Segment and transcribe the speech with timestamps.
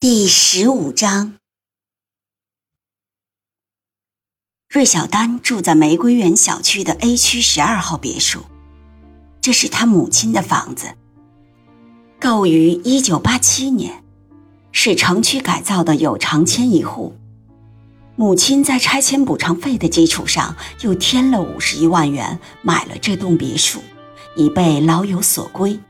[0.00, 1.34] 第十五章，
[4.68, 8.44] 芮小丹住在玫瑰园小区的 A 区十二号别墅，
[9.40, 10.94] 这是他母亲的房子，
[12.20, 14.04] 购于一九八七年，
[14.70, 17.16] 是城区改造的有偿迁移户。
[18.14, 23.82] 母亲在拆迁补偿费的基础上，又添了五十一万元买了这栋别墅，
[24.36, 25.80] 以备老有所归。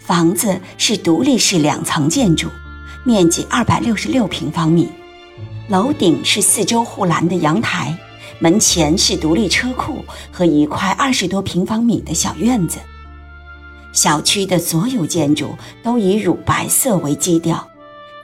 [0.00, 2.50] 房子是独立式两层建筑。
[3.06, 4.88] 面积二百六十六平方米，
[5.68, 7.94] 楼顶是四周护栏的阳台，
[8.38, 10.02] 门前是独立车库
[10.32, 12.78] 和一块二十多平方米的小院子。
[13.92, 17.68] 小区的所有建筑都以乳白色为基调，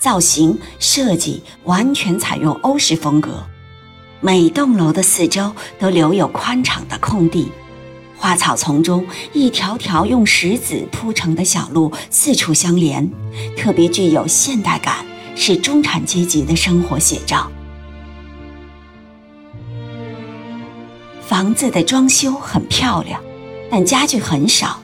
[0.00, 3.44] 造型设计完全采用欧式风格。
[4.20, 7.52] 每栋楼的四周都留有宽敞的空地。
[8.20, 13.10] 花草丛中，一条条用石子铺成的小路四处相连，
[13.56, 14.96] 特别具有现代感，
[15.34, 17.50] 是中产阶级的生活写照。
[21.22, 23.18] 房子的装修很漂亮，
[23.70, 24.82] 但家具很少。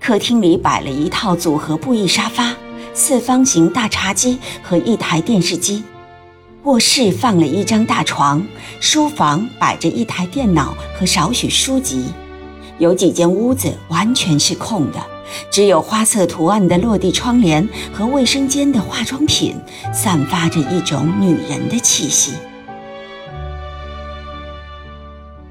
[0.00, 2.52] 客厅里摆了一套组合布艺沙发、
[2.92, 5.84] 四方形大茶几和一台电视机，
[6.64, 8.44] 卧室放了一张大床，
[8.80, 12.06] 书房摆着一台电脑和少许书籍。
[12.78, 14.98] 有几间屋子完全是空的，
[15.50, 19.54] 只有花色图案的落地窗帘和卫生间的化妆品，
[19.92, 22.32] 散发着一种女人的气息。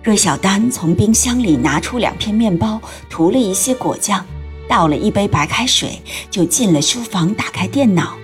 [0.04, 4.26] 芮小丹从冰箱里拿出两片面包，涂了一些果酱，
[4.68, 8.18] 倒了一杯白开水，就进了书房，打开电脑，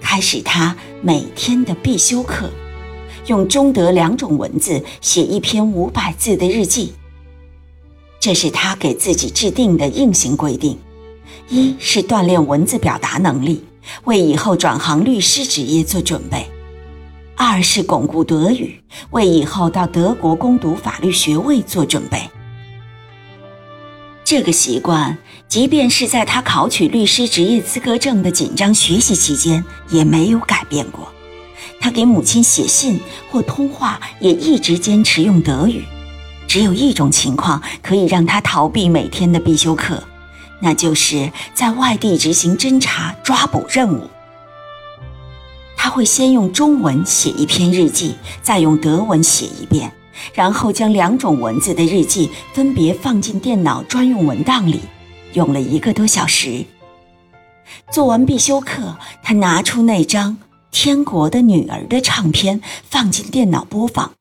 [0.00, 2.50] 开始他每天的必修课，
[3.26, 6.94] 用中德两种文字写一篇五百字的日记。
[8.26, 10.76] 这是他给自己制定的硬性规定：
[11.48, 13.62] 一是锻炼文字表达能力，
[14.02, 16.40] 为以后转行律师职业做准备；
[17.36, 22.20] 二是巩固德语，为以后到德国攻读法律学位做准备。
[24.24, 25.16] 这个习惯，
[25.46, 31.06] 即便是在他考取律师职业资格证的紧张学习期间，也没有改变过。
[31.78, 32.98] 他给母亲写信
[33.30, 35.84] 或通话，也一直坚持用德语。
[36.46, 40.02] 只有一种情况可以让他逃避每天的必修课，
[40.60, 44.08] 那就是在外地执行侦查抓捕任务。
[45.76, 49.92] 他会先用中文写一篇日记，再用德文写一遍，
[50.34, 54.80] 然后将两种文字的日记分别放进电脑专用文档里，
[55.34, 56.64] 用了一个多小时。
[57.92, 60.32] 做完必修课，他拿出那张
[60.70, 64.12] 《天国的女儿》的唱片，放进电脑播放。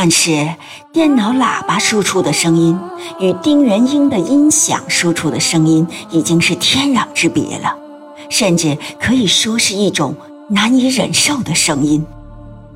[0.00, 0.54] 但是，
[0.92, 2.78] 电脑喇叭输出的声音
[3.18, 7.76] 与丁元英的音响输出的声音已经是天壤之别了，
[8.30, 10.14] 甚至可以说是一种
[10.50, 12.06] 难以忍受的声音。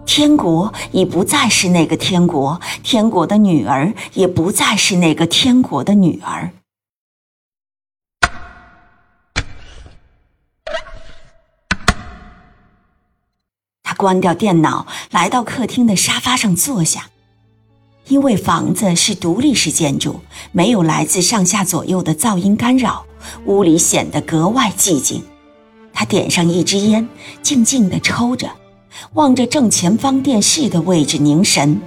[0.04, 6.50] 天国已不再是那个天国，天国的女儿也不再是那个天国的女儿。
[13.84, 17.10] 他关掉电脑，来到客厅的沙发上坐下。
[18.08, 20.20] 因为房子是独立式建筑，
[20.50, 23.06] 没有来自上下左右的噪音干扰，
[23.46, 25.22] 屋里显得格外寂静。
[25.94, 27.08] 他点上一支烟，
[27.42, 28.50] 静静地抽着，
[29.12, 31.80] 望着正前方电视的位置凝神。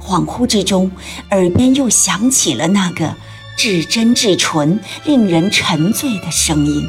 [0.00, 0.90] 恍惚之中，
[1.30, 3.14] 耳边又响起了那个
[3.56, 6.84] 至真至纯、令人沉醉的声音。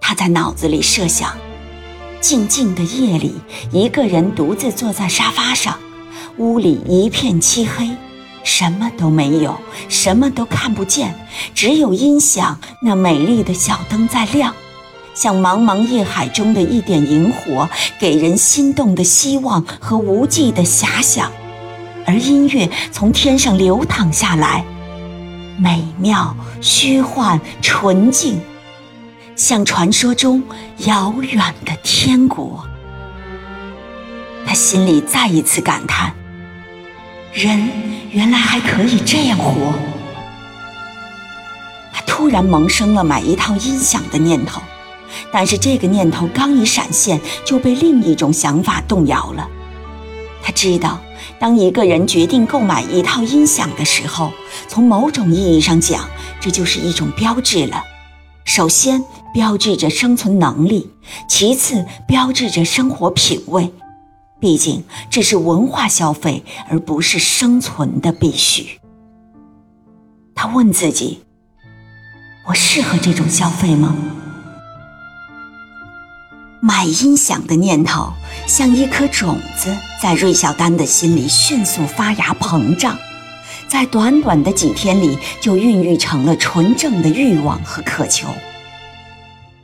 [0.00, 1.36] 他在脑子里设想：
[2.20, 3.34] 静静的夜里，
[3.72, 5.78] 一个人独自坐在沙发上。
[6.38, 7.88] 屋里一片漆黑，
[8.42, 9.56] 什么都没有，
[9.88, 11.14] 什么都看不见，
[11.54, 14.52] 只有音响那美丽的小灯在亮，
[15.14, 17.68] 像茫茫夜海中的一点萤火，
[18.00, 21.30] 给人心动的希望和无际的遐想。
[22.04, 24.64] 而音乐从天上流淌下来，
[25.56, 28.40] 美妙、虚幻、纯净，
[29.36, 30.42] 像传说中
[30.78, 32.64] 遥远的天国。
[34.44, 36.14] 他心里再一次感叹：
[37.34, 37.68] 人
[38.12, 39.74] 原来还可以这样活。
[41.92, 44.62] 他突然萌生了买一套音响的念头，
[45.32, 49.48] 但是这个念头刚一闪现，就被另一种想法动摇了。
[50.42, 51.00] 他知道。
[51.40, 54.32] 当一个人决定购买一套音响的时候，
[54.68, 56.08] 从某种意义上讲，
[56.40, 57.82] 这就是一种标志了。
[58.44, 59.02] 首先，
[59.32, 60.86] 标志着生存能力；
[61.28, 63.72] 其次，标志着生活品味。
[64.44, 68.78] 毕竟，这是文化消费，而不是生存的必须。
[70.34, 71.22] 他问自己
[72.46, 73.96] ：“我适合这种消费吗？”
[76.60, 78.12] 买音响的念头
[78.46, 82.98] 像一颗种子，在芮小丹的心里迅速发芽膨胀，
[83.66, 88.28] 在短短的几天里就孕育成了纯正的欲望和渴求。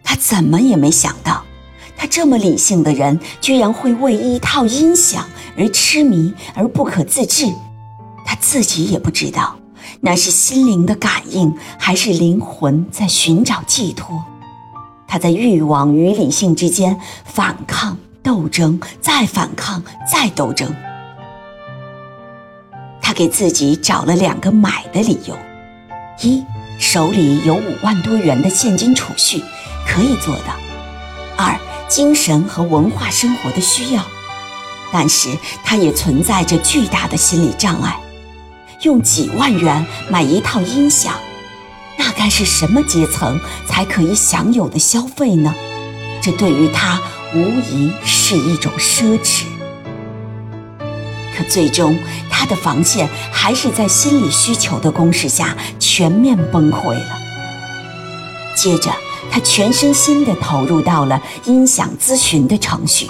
[0.02, 1.44] 他怎么也没想到，
[2.00, 5.22] 他这么理性的人，居然会为一套音响
[5.54, 7.44] 而痴迷而不可自制。
[8.24, 9.54] 他自己也不知道，
[10.00, 14.24] 那是心灵的感应，还是灵魂在寻找寄托。
[15.06, 20.74] 他在欲望与理性之间反抗、斗争，再反抗、再斗争。
[23.02, 25.36] 他给自己找了两个买的理由：
[26.22, 26.42] 一，
[26.78, 29.42] 手里有五万多元的现金储蓄，
[29.86, 30.54] 可以做到；
[31.36, 34.02] 二，精神和文化生活的需要。
[34.92, 38.00] 但是，他也存在着巨大的心理障碍：
[38.82, 41.12] 用几万元买一套音响。
[41.98, 45.54] 那该是什么阶层才可以享有的消费呢？
[46.22, 46.98] 这对于他
[47.34, 49.44] 无疑是一种奢侈。
[51.36, 51.98] 可最终，
[52.30, 57.29] 他的防线还是在心理需求的攻势下全面崩溃了。
[58.56, 58.90] 接着，
[59.30, 63.08] 他全身心地投入到了音响咨询的程序，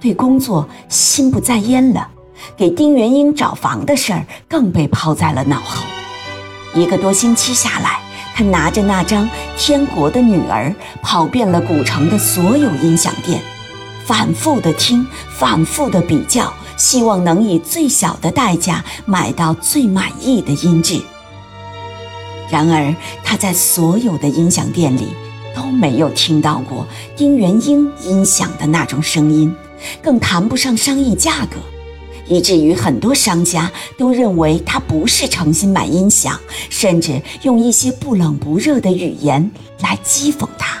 [0.00, 2.08] 对工作心不在焉了，
[2.56, 5.84] 给丁元英找房的事儿更被抛在了脑后。
[6.74, 7.98] 一个多星期下来。
[8.32, 9.26] 他拿着那张
[9.58, 10.70] 《天国的女儿》，
[11.02, 13.38] 跑遍了古城的所有音响店，
[14.06, 15.06] 反复的听，
[15.36, 21.02] 反复的比较，希望能以最小的代价买到最满意的音质。
[22.50, 25.06] 然而，他在所有的音响店里
[25.54, 26.86] 都没有听到过
[27.16, 29.54] 丁元英音响的那种声音，
[30.02, 31.56] 更谈不上商议价格。
[32.26, 36.38] 以至于很多商家都认为他不是诚心买音响，
[36.68, 39.50] 甚至用一些不冷不热的语言
[39.80, 40.80] 来讥讽他。